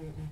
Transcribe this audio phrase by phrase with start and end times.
[0.00, 0.30] Mm-mm.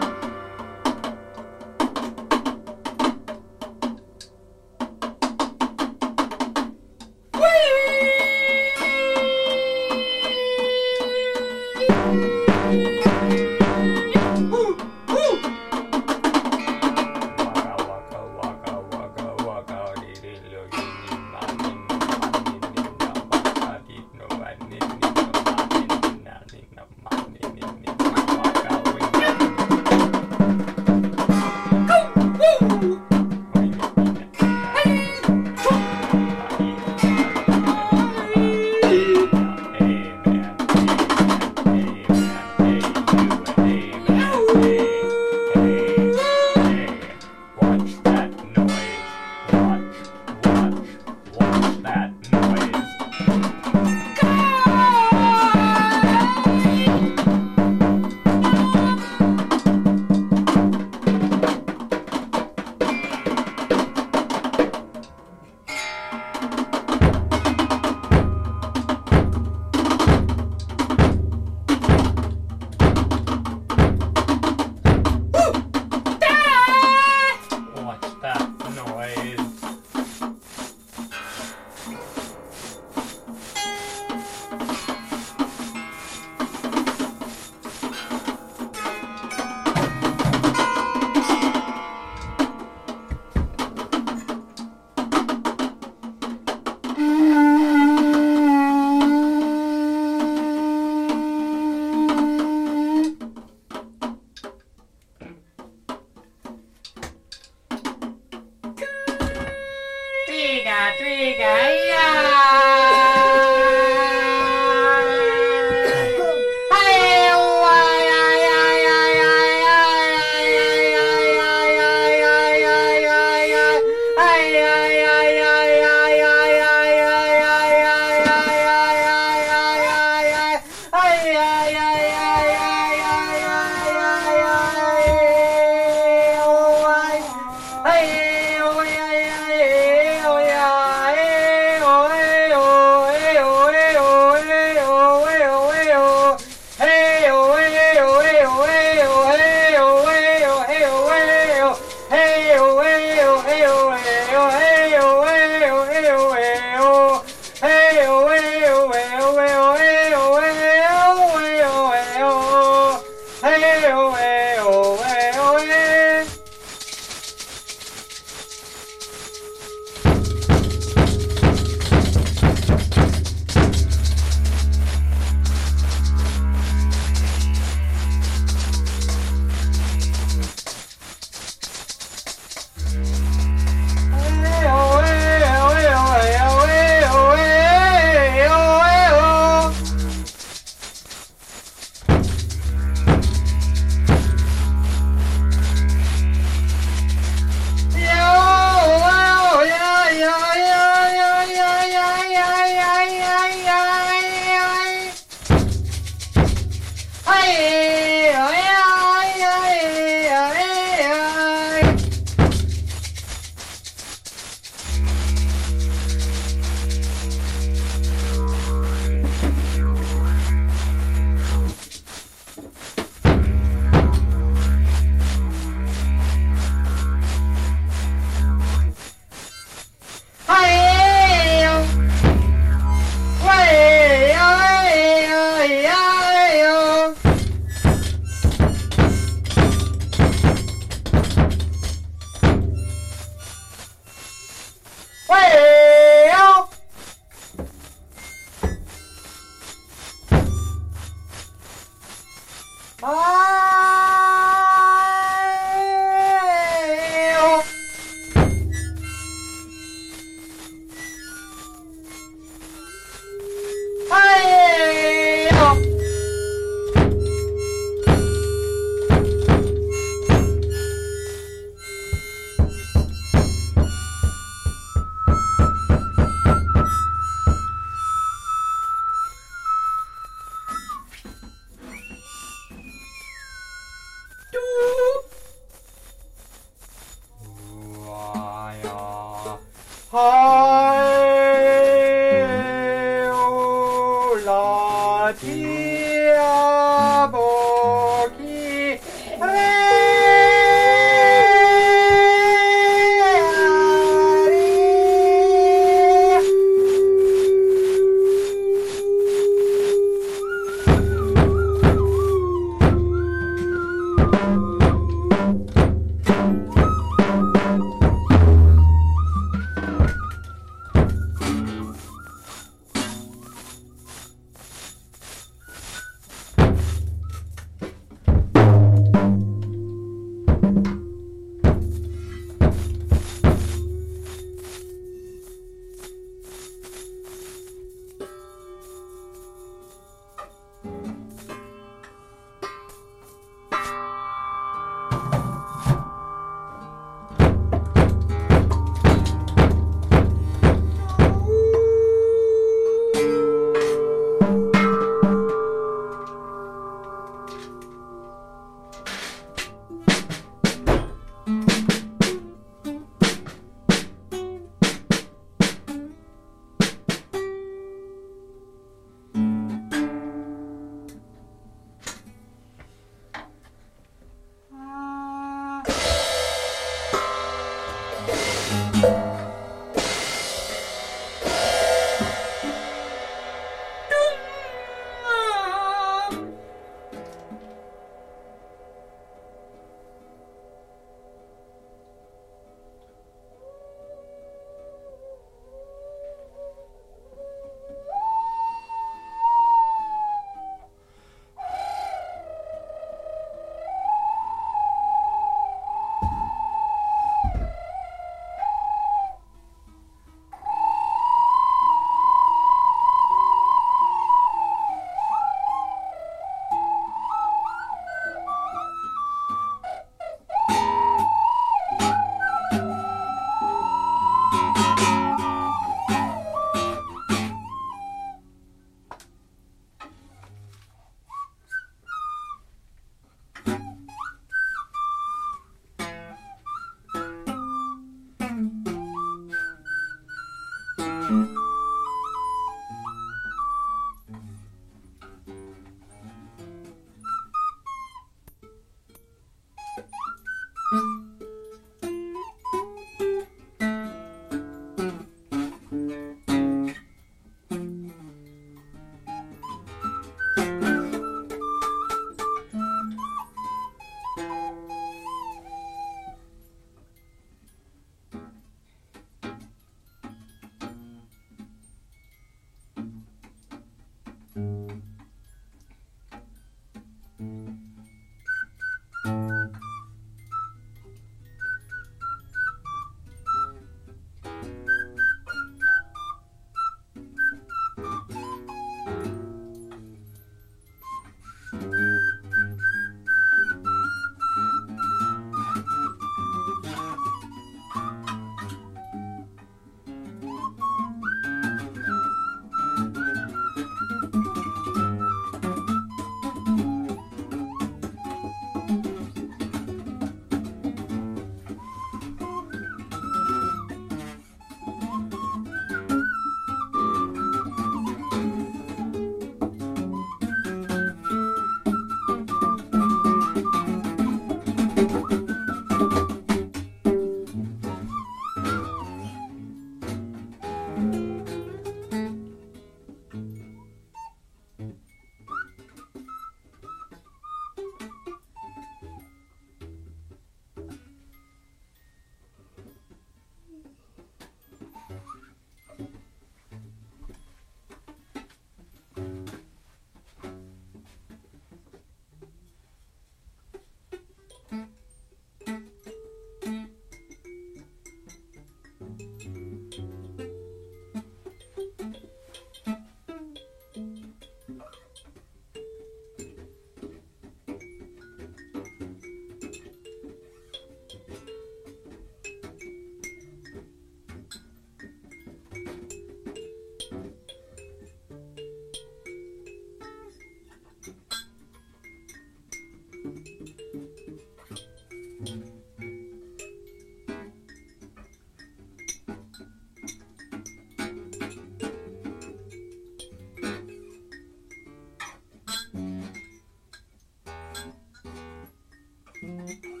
[599.51, 600.00] Mm-hmm.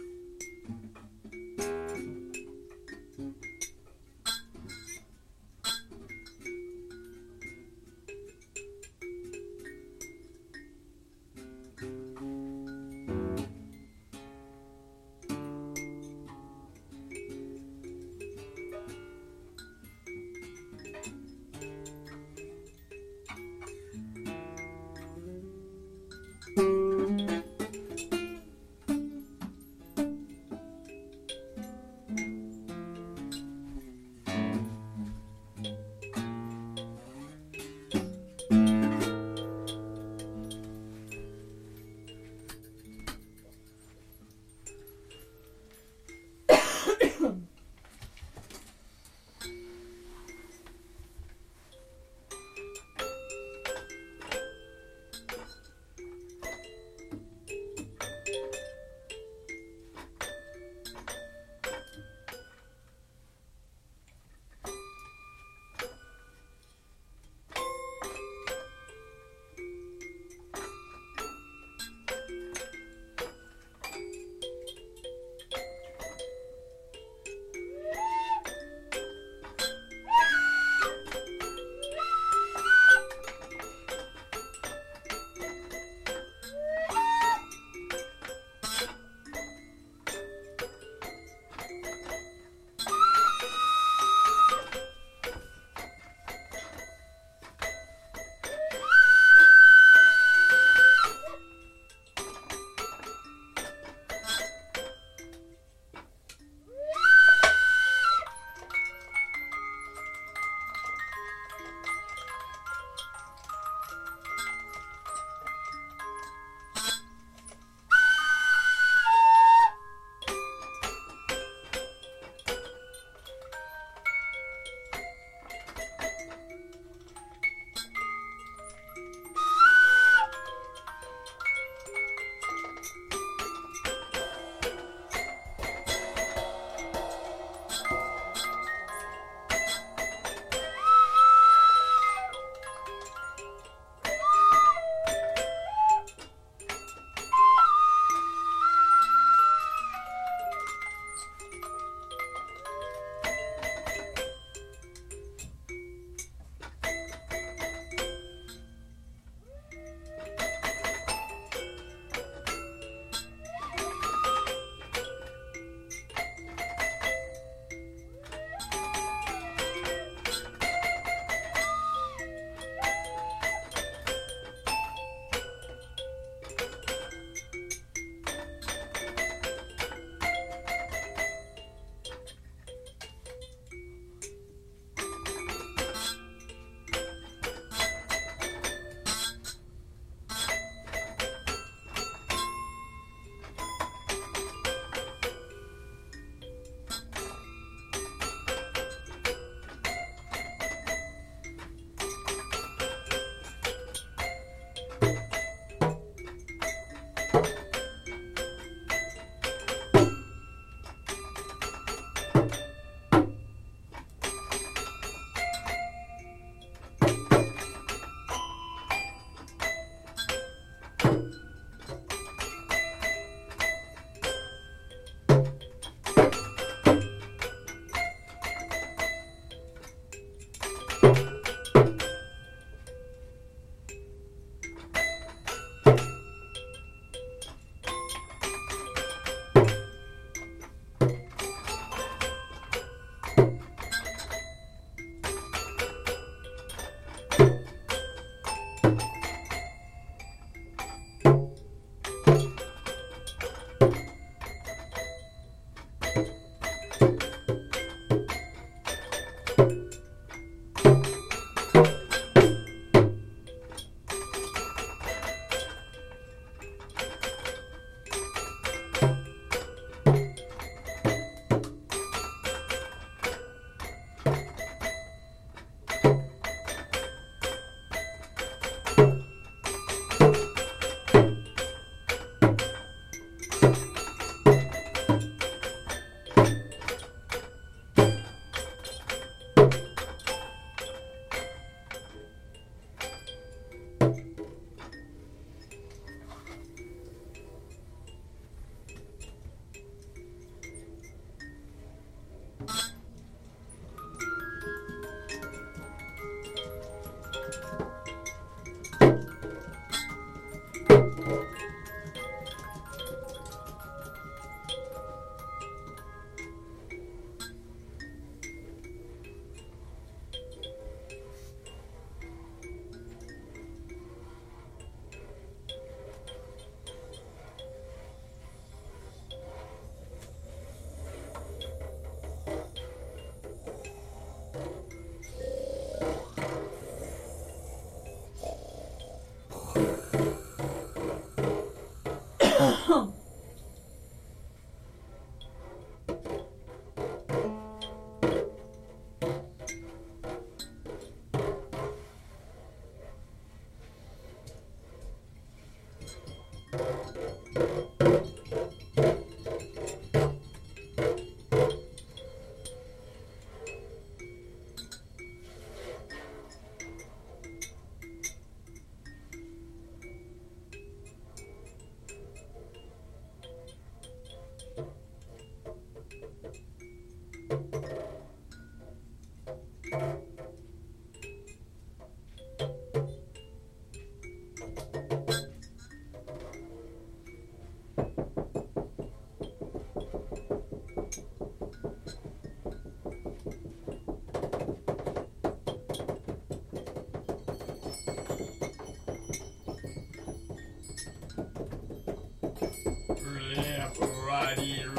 [404.53, 404.91] Oh.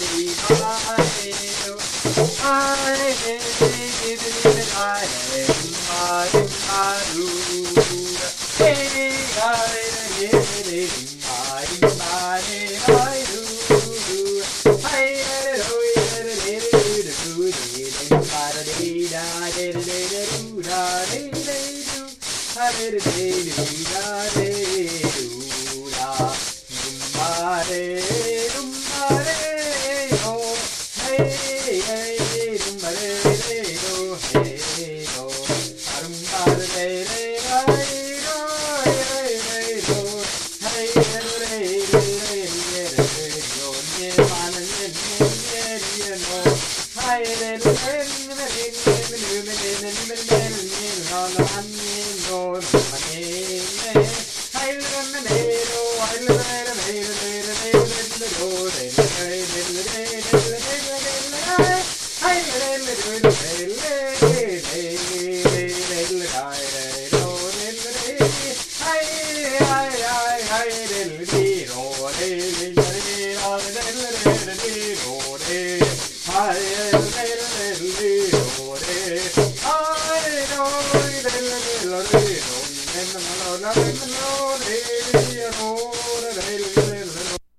[0.00, 1.07] Ele